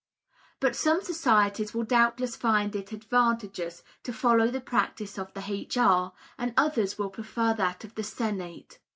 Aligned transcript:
But 0.59 0.75
some 0.75 1.03
societies 1.03 1.75
will 1.75 1.83
doubtless 1.83 2.35
find 2.35 2.75
it 2.75 2.91
advantageous 2.91 3.83
to 4.01 4.11
follow 4.11 4.47
the 4.47 4.59
practice 4.59 5.19
of 5.19 5.31
the 5.35 5.43
H. 5.47 5.77
R., 5.77 6.11
and 6.39 6.55
others 6.57 6.97
will 6.97 7.11
prefer 7.11 7.53
that 7.53 7.83
of 7.83 7.93
the 7.93 8.01
Senate. 8.03 8.79